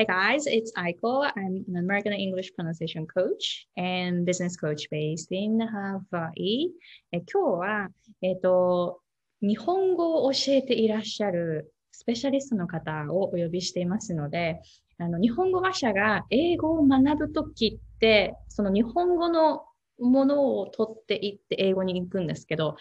[0.00, 1.28] Hey guys, it's Aiko.
[1.36, 6.70] I'm an American English pronunciation coach and business coach based in Hawaii.
[7.10, 7.88] え今日は、
[8.22, 9.00] えっ、と、
[9.42, 14.60] 日本語を教えていらっしゃるスペシャリストの方をお呼びしていますので、
[14.98, 19.64] あの日本語話者が英語を学ぶときって、その日本語の
[19.98, 22.76] ものを取っていって英語に行くんですけど、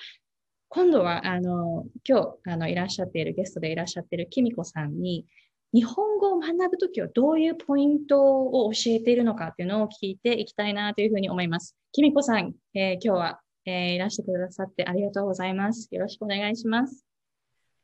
[0.70, 5.26] 今度は、あの、今日、あの、いらっしゃっているゲストでいらっしゃっているきみこさんに、
[5.74, 11.76] 日本語を学ぶときはどういうポイントを教えているのかっていうのを聞いていきたいなというふうに思います。
[11.92, 15.88] きみこさん、えー、今日は、えー、いらしてくださってありがとうございます。
[15.92, 17.06] よろしくお願いします。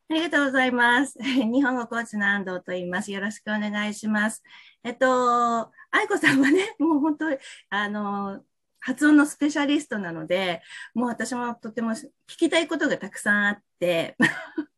[0.10, 1.18] ありがとうございます。
[1.22, 3.12] 日本語コーチの安藤と言います。
[3.12, 4.44] よろしくお願いします。
[4.84, 7.26] えっと、愛子さんはね、 もう本当、
[7.70, 8.44] あの、
[8.80, 10.62] 発音のスペシャリストなので、
[10.94, 14.16] もう私もとても聞きたいことがたくさんあって、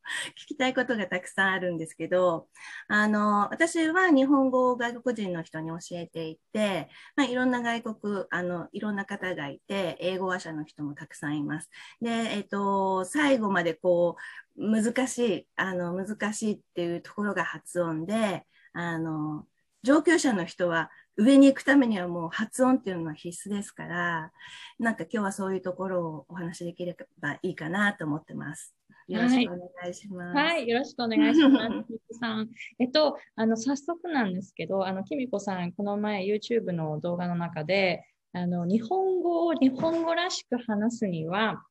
[0.38, 2.48] 聞きたいことがたくさんあるんですけど、
[2.88, 11.70] あの、私は日本語を外国人の人に教えていて、まあ、いろんな外国、あの、いろんな方がいて、英語話者の人もたくさんいます。
[12.02, 14.18] で、えっと、最後までこ
[14.56, 19.48] う、難しい、あの、難しいっていうところが発音で、あの、
[19.84, 24.32] 上級者の人は上に行くためにはもう発音っていうのは必須ですから、
[24.80, 28.76] なんか今日はそういうところをお話しできればいいかなと思ってます。
[29.08, 30.36] よろしくお願いします。
[30.36, 31.86] はい、はい、よろしくお願いします。
[32.20, 32.50] さん。
[32.80, 38.04] えっと、あの、早速なんですけど、あの、きみこさん、この前 YouTube の動画の中で、
[38.34, 41.64] あの、日本語を日本語らしく話すには、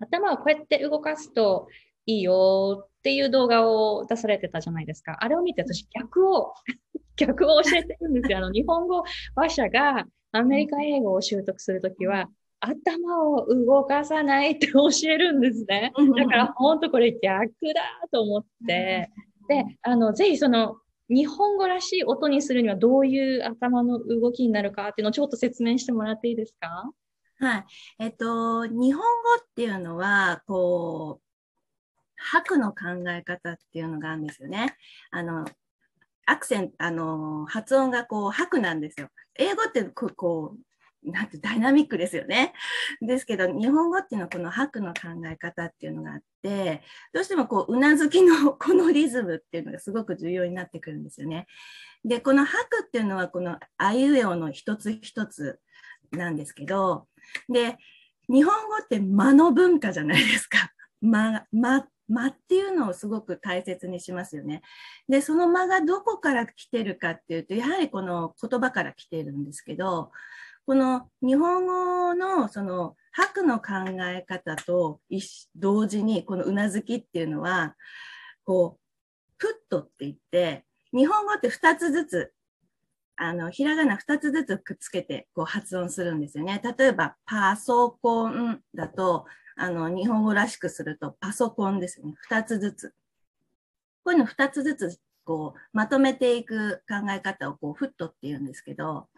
[0.00, 1.66] 頭をこうやって動かすと
[2.06, 5.16] いいよっていう動画を出されてたじゃないですか。
[5.20, 6.54] あれを見て私逆を、
[7.16, 8.38] 逆を教えてるんですよ。
[8.38, 9.02] あの、日本語
[9.34, 12.28] 話者がアメリカ英語を習得するときは、
[12.60, 15.92] 頭を動かさないって教えるんですね。
[16.16, 19.10] だから本当これ逆だと思って。
[19.48, 20.76] で、あの、ぜひその、
[21.08, 26.92] 日本語らしい音にするにはどういう頭の動きになるかっていうのをちょっと説明してもらっていいですか？
[27.40, 27.64] はい。
[27.98, 29.02] えっと、日本語
[29.40, 31.24] っていうのは、こう、
[32.16, 34.76] 白の考え方っていうのがあるんですよね。
[35.10, 35.46] あの、
[36.26, 39.08] アクセント、あの、発音がこう、白なんですよ。
[39.36, 40.58] 英語ってこう、
[41.02, 42.52] なんてダイナミックですよね。
[43.00, 51.46] ですけど、日本語っていうのはこの白の考え方っていうのがあって、どうしてもこう、うなずきの このリズムっていうのがすごく重要になってくるんですよね。
[52.04, 55.58] で、この白っていうのはこのあいうえおの一つ一つ
[56.12, 57.08] なんですけど、
[57.48, 57.78] で、
[58.28, 60.72] 日本語って間の文化じゃないですか。
[61.00, 64.62] 間、間、間っていうのをすごく大切にしますよね。
[65.08, 70.12] で、その間がどこから来てるかっていうと、やはりこの言葉から来てるんですけど、
[70.66, 75.00] この日本語のその白の考え方と
[75.56, 77.76] 同時にこのうなずきっていうのは、
[78.44, 78.80] こう、
[79.38, 82.32] プットって言って、日本語って2つずつ、
[83.16, 86.60] あの、ひらがな2つずつくっつけてこう発音するんですよね。
[86.78, 92.14] 例えば、パソコンだと、あの、日本語らしくするとパソコンですね。
[92.30, 92.94] 2つずつ。
[94.04, 99.08] こういうの2つずつ、こう、まとめていく考え方をこう、フットって言うんですけど、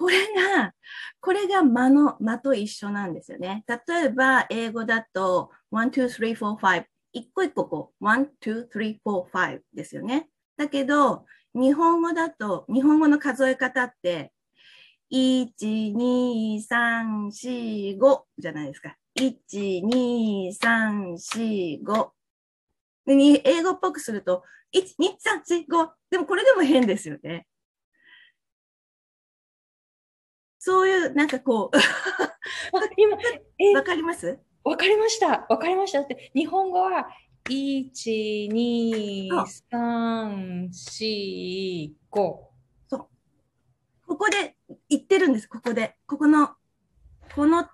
[0.00, 0.72] これが、
[1.20, 3.66] これが間の、間と一緒なんですよね。
[3.86, 6.84] 例えば、英語だと、1, 2, 3, 4, 5。
[7.12, 10.30] 一個一個こう、1, 2, 3, 4, 5ですよね。
[10.56, 14.32] だけど、日本語だと、日本語の数え方って、
[15.12, 18.96] 1, 2, 3, 4, 5じゃないですか。
[19.16, 19.36] 1,
[19.84, 22.10] 2, 3, 4, 5。
[23.06, 24.44] 英語っぽくすると、
[24.74, 25.90] 1, 2, 3, 4, 5。
[26.10, 27.46] でもこれでも変ですよね。
[30.62, 31.76] そういう、なんかこう
[32.96, 33.16] 今、
[33.74, 34.38] わかります？
[34.62, 35.46] わかりました。
[35.48, 36.02] わかりました。
[36.02, 37.08] って、日本語は、
[37.48, 37.90] 1、
[38.52, 39.30] 2、
[39.72, 42.50] 3、4、5。
[42.88, 43.06] そう。
[44.06, 44.54] ここで
[44.90, 45.96] 言ってるんです、ここで。
[46.06, 46.50] ここの、
[47.34, 47.66] この、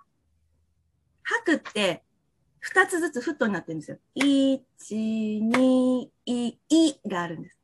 [1.25, 2.05] 吐くって、
[2.61, 3.99] 二つずつフットになってるんですよ。
[4.15, 4.61] 1、
[4.91, 7.56] 2、い、いがあるんです。